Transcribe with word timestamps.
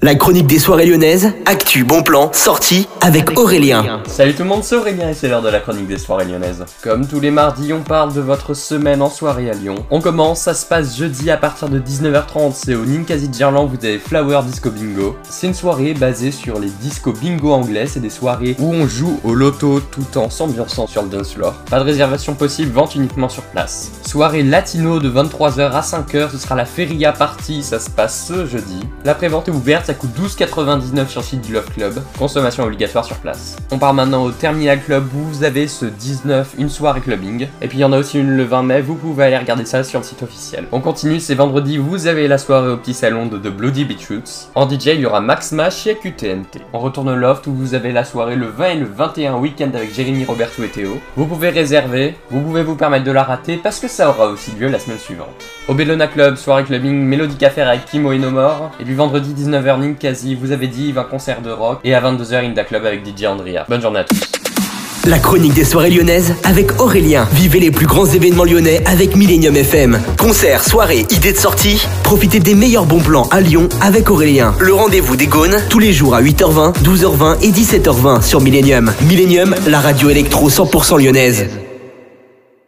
La 0.00 0.14
chronique 0.14 0.46
des 0.46 0.60
soirées 0.60 0.86
lyonnaises, 0.86 1.32
actu, 1.44 1.82
bon 1.82 2.04
plan, 2.04 2.30
sortie 2.32 2.86
avec 3.00 3.36
Aurélien. 3.36 4.00
Salut 4.06 4.32
tout 4.32 4.44
le 4.44 4.48
monde, 4.48 4.62
c'est 4.62 4.76
Aurélien 4.76 5.08
et 5.08 5.14
c'est 5.14 5.26
l'heure 5.26 5.42
de 5.42 5.48
la 5.48 5.58
chronique 5.58 5.88
des 5.88 5.98
soirées 5.98 6.24
lyonnaises. 6.24 6.64
Comme 6.84 7.04
tous 7.04 7.18
les 7.18 7.32
mardis, 7.32 7.72
on 7.72 7.82
parle 7.82 8.14
de 8.14 8.20
votre 8.20 8.54
semaine 8.54 9.02
en 9.02 9.10
soirée 9.10 9.50
à 9.50 9.54
Lyon. 9.54 9.74
On 9.90 10.00
commence, 10.00 10.42
ça 10.42 10.54
se 10.54 10.64
passe 10.66 10.96
jeudi 10.96 11.32
à 11.32 11.36
partir 11.36 11.68
de 11.68 11.80
19h30, 11.80 12.52
c'est 12.54 12.76
au 12.76 12.84
Ninkasi 12.84 13.28
Gerland, 13.36 13.68
vous 13.68 13.84
avez 13.84 13.98
Flower 13.98 14.42
Disco 14.46 14.70
Bingo. 14.70 15.16
C'est 15.28 15.48
une 15.48 15.54
soirée 15.54 15.94
basée 15.94 16.30
sur 16.30 16.60
les 16.60 16.70
disco 16.70 17.12
bingo 17.12 17.50
anglais, 17.50 17.86
c'est 17.88 17.98
des 17.98 18.08
soirées 18.08 18.54
où 18.60 18.72
on 18.72 18.86
joue 18.86 19.18
au 19.24 19.34
loto 19.34 19.80
tout 19.80 20.16
en 20.16 20.30
s'ambiançant 20.30 20.86
sur 20.86 21.02
le 21.02 21.08
dance 21.08 21.34
floor. 21.34 21.54
Pas 21.70 21.80
de 21.80 21.84
réservation 21.84 22.34
possible, 22.34 22.70
vente 22.70 22.94
uniquement 22.94 23.28
sur 23.28 23.42
place. 23.42 23.90
Soirée 24.06 24.44
latino 24.44 25.00
de 25.00 25.10
23h 25.10 25.72
à 25.72 25.80
5h, 25.80 26.30
ce 26.30 26.38
sera 26.38 26.54
la 26.54 26.66
Feria 26.66 27.10
Party, 27.10 27.64
ça 27.64 27.80
se 27.80 27.90
passe 27.90 28.28
ce 28.28 28.46
jeudi. 28.46 28.78
La 29.04 29.16
prévente 29.16 29.48
est 29.48 29.52
ouverte 29.52 29.87
ça 29.88 29.94
coûte 29.94 30.10
12,99 30.20 31.08
sur 31.08 31.22
le 31.22 31.26
site 31.26 31.40
du 31.40 31.54
Love 31.54 31.70
Club. 31.72 31.94
Consommation 32.18 32.62
obligatoire 32.64 33.06
sur 33.06 33.16
place. 33.16 33.56
On 33.70 33.78
part 33.78 33.94
maintenant 33.94 34.22
au 34.22 34.30
Terminal 34.30 34.82
Club 34.82 35.06
où 35.14 35.20
vous 35.20 35.44
avez 35.44 35.66
ce 35.66 35.86
19, 35.86 36.56
une 36.58 36.68
soirée 36.68 37.00
clubbing. 37.00 37.48
Et 37.62 37.68
puis 37.68 37.78
il 37.78 37.80
y 37.80 37.84
en 37.84 37.92
a 37.94 37.98
aussi 37.98 38.18
une 38.18 38.36
le 38.36 38.44
20 38.44 38.64
mai, 38.64 38.82
vous 38.82 38.96
pouvez 38.96 39.24
aller 39.24 39.38
regarder 39.38 39.64
ça 39.64 39.82
sur 39.84 40.00
le 40.00 40.04
site 40.04 40.22
officiel. 40.22 40.66
On 40.72 40.82
continue, 40.82 41.20
c'est 41.20 41.34
vendredi, 41.34 41.78
vous 41.78 42.06
avez 42.06 42.28
la 42.28 42.36
soirée 42.36 42.68
au 42.68 42.76
petit 42.76 42.92
salon 42.92 43.24
de 43.24 43.38
The 43.38 43.48
Bloody 43.48 43.86
Beetroots. 43.86 44.50
En 44.54 44.68
DJ, 44.68 44.88
il 44.88 45.00
y 45.00 45.06
aura 45.06 45.22
Max 45.22 45.52
Mash 45.52 45.86
et 45.86 45.94
QTNT. 45.94 46.60
On 46.74 46.80
retourne 46.80 47.08
au 47.08 47.16
Loft 47.16 47.46
où 47.46 47.54
vous 47.54 47.72
avez 47.72 47.90
la 47.90 48.04
soirée 48.04 48.36
le 48.36 48.48
20 48.48 48.66
et 48.66 48.76
le 48.76 48.84
21 48.84 49.36
week-end 49.36 49.70
avec 49.72 49.94
Jérémy, 49.94 50.26
Roberto 50.26 50.62
et 50.64 50.68
Théo. 50.68 51.00
Vous 51.16 51.24
pouvez 51.24 51.48
réserver, 51.48 52.14
vous 52.28 52.42
pouvez 52.42 52.62
vous 52.62 52.76
permettre 52.76 53.04
de 53.04 53.12
la 53.12 53.22
rater 53.22 53.56
parce 53.56 53.80
que 53.80 53.88
ça 53.88 54.10
aura 54.10 54.26
aussi 54.26 54.50
lieu 54.50 54.68
la 54.68 54.80
semaine 54.80 54.98
suivante. 54.98 55.46
Au 55.66 55.72
Bellona 55.72 56.08
Club, 56.08 56.36
soirée 56.36 56.64
clubbing, 56.64 56.94
Mélodie 56.94 57.36
Café 57.36 57.62
avec 57.62 57.86
Kimo 57.86 58.12
et 58.12 58.18
No 58.18 58.30
More. 58.30 58.70
Et 58.80 58.84
puis 58.84 58.94
vendredi 58.94 59.32
19h 59.32 59.77
quasi, 59.98 60.34
vous 60.34 60.52
avez 60.52 60.66
dit, 60.66 60.92
un 60.96 61.04
concert 61.04 61.42
de 61.42 61.50
rock. 61.50 61.80
Et 61.84 61.94
à 61.94 62.00
22h, 62.00 62.44
Inda 62.44 62.64
Club 62.64 62.84
avec 62.84 63.06
DJ 63.06 63.24
Andrea. 63.24 63.64
Bonne 63.68 63.80
journée 63.82 64.00
à 64.00 64.04
tous. 64.04 64.20
La 65.06 65.18
chronique 65.18 65.54
des 65.54 65.64
soirées 65.64 65.90
lyonnaises 65.90 66.34
avec 66.44 66.80
Aurélien. 66.80 67.26
Vivez 67.32 67.60
les 67.60 67.70
plus 67.70 67.86
grands 67.86 68.04
événements 68.04 68.44
lyonnais 68.44 68.82
avec 68.84 69.16
Millennium 69.16 69.56
FM. 69.56 69.98
Concerts, 70.18 70.64
soirées, 70.64 71.06
idées 71.10 71.32
de 71.32 71.38
sortie. 71.38 71.86
Profitez 72.02 72.40
des 72.40 72.54
meilleurs 72.54 72.84
bons 72.84 73.00
plans 73.00 73.26
à 73.30 73.40
Lyon 73.40 73.68
avec 73.80 74.10
Aurélien. 74.10 74.54
Le 74.60 74.74
rendez-vous 74.74 75.16
des 75.16 75.26
Gaunes 75.26 75.56
tous 75.70 75.78
les 75.78 75.94
jours 75.94 76.14
à 76.14 76.20
8h20, 76.20 76.82
12h20 76.82 77.40
et 77.42 77.50
17h20 77.50 78.22
sur 78.22 78.42
Millennium. 78.42 78.92
Millennium, 79.02 79.54
la 79.66 79.80
radio 79.80 80.10
électro 80.10 80.50
100% 80.50 81.02
lyonnaise. 81.02 81.67